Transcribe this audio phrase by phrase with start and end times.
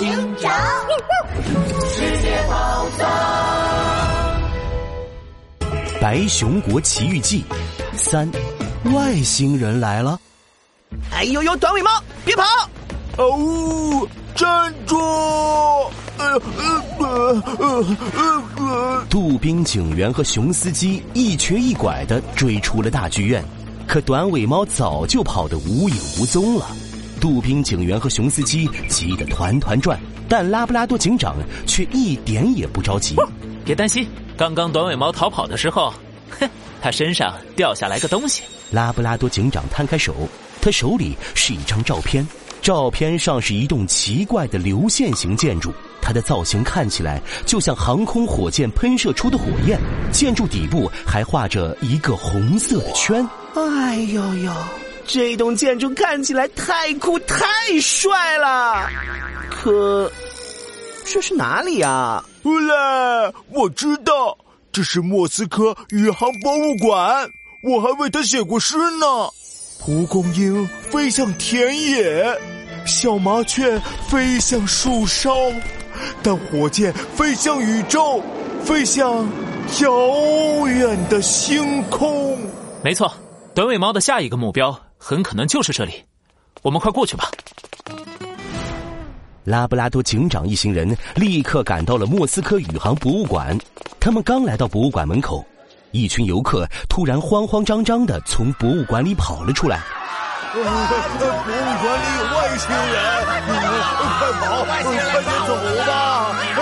[0.00, 0.08] 警
[0.38, 0.50] 长，
[1.84, 3.06] 世界宝藏，
[6.00, 7.44] 《白熊国奇遇记》
[7.98, 8.26] 三，
[8.94, 10.18] 外星人来了！
[11.12, 11.90] 哎呦呦，短尾猫，
[12.24, 12.44] 别跑！
[13.18, 14.96] 哦，站住！
[14.96, 17.42] 呃呃呃
[18.16, 19.04] 呃呃！
[19.10, 23.44] 杜宾警员和熊司机一瘸一拐的追出了大剧院，
[23.86, 26.66] 可短尾猫早就跑得无影无踪了。
[27.20, 33.14] 杜宾警员和熊司机急得团团转，但拉布拉多警长却一点也不着急。
[33.64, 35.92] 别担心，刚刚短尾猫逃跑的时候，
[36.30, 36.48] 哼，
[36.80, 38.42] 它身上掉下来个东西。
[38.70, 40.14] 拉布拉多警长摊开手，
[40.62, 42.26] 他手里是一张照片，
[42.62, 49.78] 照片上是一栋奇怪的流线型建筑，它的造型看起来就像航空火箭喷射出的火焰，
[50.10, 53.28] 建筑底部还画着一个红色的圈。
[53.54, 54.52] 哎呦呦！
[55.12, 57.44] 这栋建筑看起来太酷太
[57.80, 58.88] 帅了，
[59.50, 60.10] 可
[61.04, 62.24] 这是哪里啊？
[62.44, 64.38] 乌来，我知道，
[64.70, 67.28] 这是莫斯科宇航博物馆，
[67.64, 69.28] 我还为他写过诗呢。
[69.80, 72.40] 蒲公英飞向田野，
[72.86, 75.34] 小麻雀飞向树梢，
[76.22, 78.22] 但火箭飞向宇宙，
[78.64, 79.28] 飞向
[79.80, 82.38] 遥远的星空。
[82.84, 83.12] 没错，
[83.54, 84.80] 短尾猫的下一个目标。
[85.02, 86.04] 很可能就是这里，
[86.60, 87.30] 我们快过去吧。
[89.44, 93.58] 拉布拉多警长一行人立刻赶到了莫斯科宇航博物馆。
[93.98, 95.42] 他们刚来到博物馆门口，
[95.92, 99.80] 一群游客突然慌慌张张的从博物馆里跑了出来。
[100.52, 100.70] 博物馆
[101.98, 103.40] 里有外星人，快
[104.32, 104.64] 跑！
[104.66, 104.94] 快点
[105.46, 105.50] 走
[105.86, 106.36] 吧！
[106.54, 106.58] 快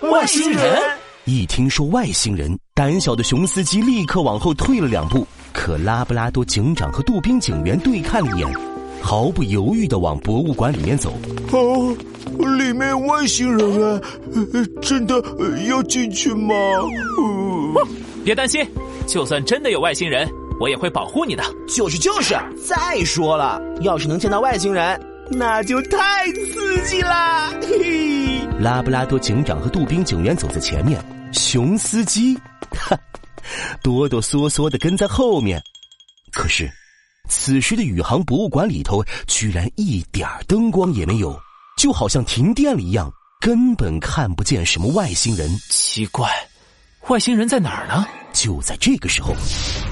[0.00, 0.12] 点！
[0.12, 0.78] 外星人！
[1.24, 5.26] 一听说外星人，胆小的熊司机立刻往后退了两步。
[5.52, 8.48] 可拉布拉多警长和杜宾警员对看了一眼，
[9.02, 11.12] 毫不犹豫的往博物馆里面走。
[11.52, 11.94] 哦，
[12.56, 14.00] 里面有外星人啊！
[14.80, 15.22] 真的
[15.68, 16.54] 要进去吗？
[18.24, 18.64] 别担心，
[19.06, 20.28] 就算真的有外星人，
[20.60, 21.42] 我也会保护你的。
[21.68, 22.34] 就是就是，
[22.66, 25.00] 再说了，要是能见到外星人，
[25.30, 27.52] 那就太刺激啦！
[27.60, 28.40] 嘿嘿。
[28.60, 32.38] 拉布拉多警长和杜宾警员走在前面，熊司机，
[32.70, 32.96] 哈。
[33.82, 35.62] 哆哆嗦嗦的跟在后面，
[36.32, 36.70] 可是，
[37.28, 41.38] 此时的宇航博物馆里头居然一点灯光也没有，
[41.76, 45.50] 就好像停电了一样，根本看不见什么外星人。
[45.68, 46.28] 奇怪，
[47.08, 48.06] 外星人在哪儿呢？
[48.32, 49.34] 就在这个时候，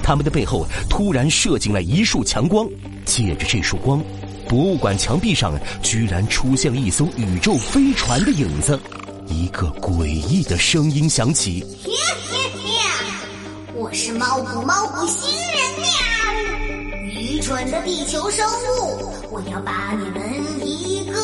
[0.01, 2.65] 他们的背后突然射进来一束强光，
[3.05, 4.01] 借着这束光，
[4.47, 8.79] 博物馆墙壁上居然出现了一艘宇宙飞船的影子，
[9.27, 11.65] 一个诡异的声音响起。
[13.89, 15.89] 我是猫谷猫谷星人喵！
[17.19, 20.21] 愚蠢的地球生物，我要把你们
[20.63, 21.19] 一个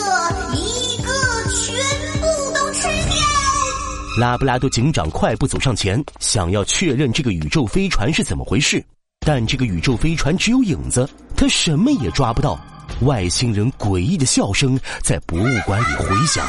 [0.55, 1.11] 一个
[1.53, 1.75] 全
[2.19, 4.19] 部都吃掉！
[4.19, 8.83] 拉布拉多警长快步走上前，想要确认这个宇宙飞船是怎么回事，
[9.19, 12.59] 但这个宇宙飞船只有影子，他什么也抓不到。
[13.01, 16.43] 外星人诡异的笑声在博物馆里回响。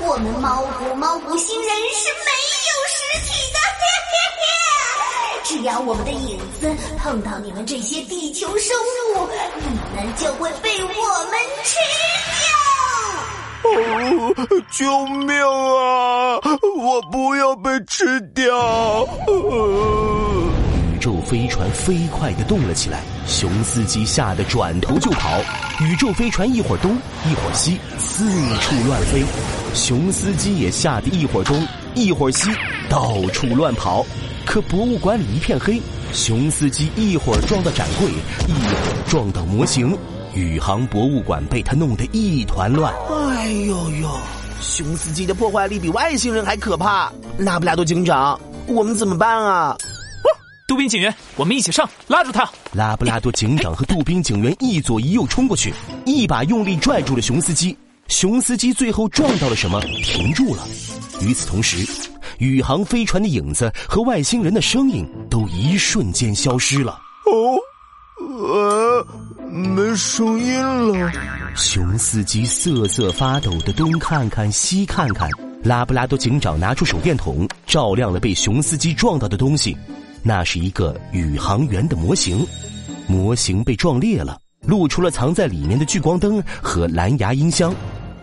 [0.00, 2.30] 我们猫谷猫谷星人是没
[2.64, 3.58] 有实体的。
[5.52, 8.74] 只要我们的影子碰到你们这些地球生
[9.14, 10.88] 物，你们就会被我
[11.28, 11.76] 们吃
[12.40, 13.68] 掉。
[13.70, 14.34] 哦，
[14.70, 16.40] 救命啊！
[16.78, 19.06] 我不要被吃掉。
[20.94, 25.38] 宇宙飞船飞快的动了起来，熊司机吓得转头就跑。
[25.80, 26.96] 宇宙飞船一会儿东
[27.30, 28.24] 一会儿西，四
[28.60, 29.22] 处乱飞。
[29.74, 31.62] 熊司机也吓得一会儿东
[31.94, 32.50] 一会儿西，
[32.88, 34.02] 到处乱跑。
[34.44, 35.80] 可博物馆里一片黑，
[36.12, 38.08] 熊司机一会儿撞到展柜，
[38.46, 39.96] 一会儿撞到模型，
[40.34, 42.92] 宇航博物馆被他弄得一团乱。
[43.08, 44.10] 哎呦呦，
[44.60, 47.10] 熊司机的破坏力比外星人还可怕！
[47.38, 49.76] 拉布拉多警长，我们怎么办啊？
[50.68, 52.48] 杜宾警员，我们一起上，拉住他！
[52.72, 55.72] 拉布拉多警长和杜宾警员一左一右冲过去，
[56.04, 57.76] 一把用力拽住了熊司机。
[58.08, 60.66] 熊司机最后撞到了什么，停住了。
[61.20, 61.86] 与此同时。
[62.38, 66.98] 宇航飞船的影子和外星人的声音都一瞬间消失了。
[67.26, 67.58] 哦，
[68.20, 69.06] 呃，
[69.50, 71.12] 没声音了。
[71.54, 75.28] 熊司机瑟瑟发抖的东看看西看看。
[75.62, 79.76] 拉布拉多警长拿出手电筒，照亮了被熊司机撞到的东西。
[80.24, 82.44] 那是一个宇航员的模型，
[83.06, 87.72] 模型被撞裂了，露出了藏在里面的聚光灯和蓝牙音箱。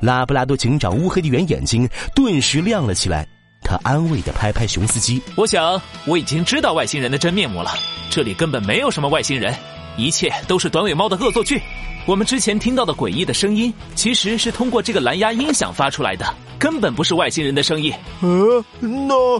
[0.02, 3.26] 拉布拉多警长乌黑的圆眼睛顿时亮了起来。
[3.69, 7.71] 他安慰的拍拍熊司机：“我想我已经知道外星人的真面目了，
[8.10, 9.56] 这里根本没有什么外星人，
[9.95, 11.62] 一切都是短尾猫的恶作剧。
[12.07, 16.25] 我们之前听到的诡异的声音，其实是通过这个蓝牙音响发出来的，
[16.57, 17.94] 根本不是外星人的声音。
[18.21, 19.39] 呃，那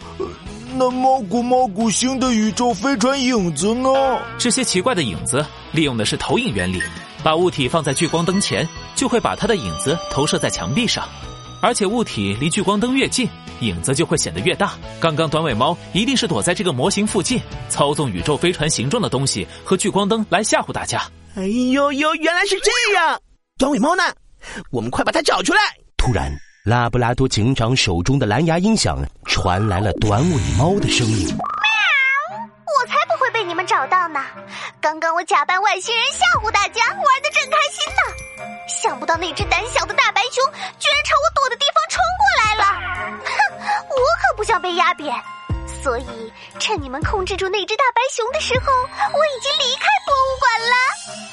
[0.76, 3.90] 那猫古猫古星的宇宙飞船影子呢？
[4.38, 6.80] 这些奇怪的影子利用的是投影原理，
[7.24, 11.04] 把物体放在聚光灯前，就会把它的影子投射在墙壁上，
[11.62, 13.28] 而且物体离聚光灯越近，
[13.60, 14.74] 影子就会显得越大。
[15.00, 21.02] 刚刚短尾猫一定是躲在这个模型附近，操纵宇宙飞船形状的东西和聚光灯来吓唬大家。
[21.36, 23.20] 哎呦呦，原来是这样！
[23.58, 24.04] 短尾猫呢？
[24.72, 25.60] 我们快把它找出来！
[25.98, 26.32] 突然，
[26.66, 31.28] 拉布拉多警长手中的蓝牙音响传来了短尾猫的声音。
[31.28, 31.36] 喵
[32.66, 34.24] 我才不会被你们找到呢！
[34.80, 38.16] 刚刚我假扮外星人吓唬大家，玩的正开心呢。
[38.68, 40.44] 想不到那只胆小的大白熊
[40.80, 41.28] 居然朝我
[44.40, 45.14] 不想被压扁，
[45.84, 46.06] 所以
[46.60, 50.76] 趁你们控制住那只大白熊的时候，我已经离开博物馆了。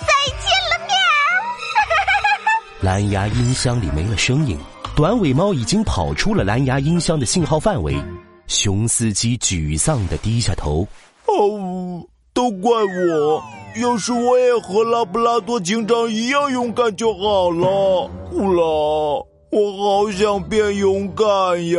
[0.00, 0.12] 再
[0.42, 2.82] 见了，喵！
[2.82, 4.58] 蓝牙音箱里没了声音，
[4.96, 7.96] 短尾猫已经跑出了蓝牙音箱的信号范围。
[8.48, 10.84] 熊司机沮丧的低下头。
[11.26, 12.04] 哦，
[12.34, 13.40] 都怪我！
[13.80, 18.10] 要是我也和拉布拉多警长一样勇敢就好了。
[18.32, 18.64] 呼啦，
[19.52, 21.24] 我好想变勇敢
[21.70, 21.78] 呀！